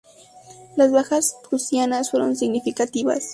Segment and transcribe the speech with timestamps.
[0.77, 3.23] Las bajas prusianas fueron significativas.